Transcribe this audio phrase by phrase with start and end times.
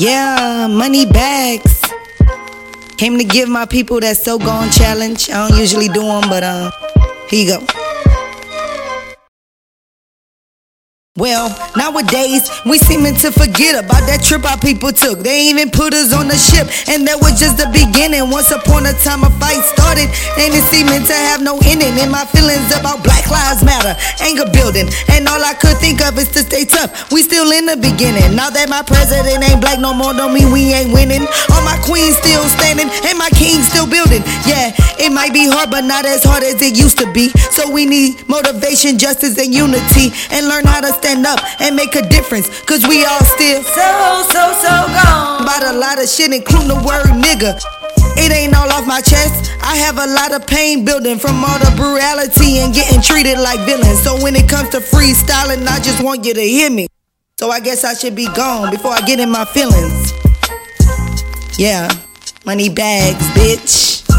[0.00, 1.82] Yeah, Moneybags.
[2.96, 5.28] Came to give my people that so gone challenge.
[5.28, 6.70] I don't usually do them, but uh,
[7.28, 7.79] here you go.
[11.18, 15.18] Well, nowadays we seeming to forget about that trip our people took.
[15.26, 18.30] They even put us on the ship, and that was just the beginning.
[18.30, 20.06] Once upon a time, a fight started,
[20.38, 21.98] and it seeming to have no ending.
[21.98, 26.14] And my feelings about Black Lives Matter, anger building, and all I could think of
[26.14, 27.10] is to stay tough.
[27.10, 28.38] We still in the beginning.
[28.38, 31.26] Now that my president ain't black no more, don't mean we ain't winning.
[31.50, 34.22] All my queens still standing, and my kings still building.
[34.46, 37.28] Yeah, it might be hard, but not as hard as it used to be.
[37.50, 41.96] So we need motivation, justice, and unity, and learn how to stand up and make
[41.96, 42.48] a difference.
[42.68, 43.88] Cause we all still so,
[44.28, 45.42] so, so gone.
[45.42, 47.56] About a lot of shit, including the word nigga.
[48.20, 49.56] It ain't all off my chest.
[49.62, 53.60] I have a lot of pain building from all the brutality and getting treated like
[53.64, 54.02] villains.
[54.02, 56.88] So when it comes to freestyling, I just want you to hear me.
[57.38, 60.12] So I guess I should be gone before I get in my feelings.
[61.58, 61.88] Yeah,
[62.44, 64.09] Moneybags, bitch.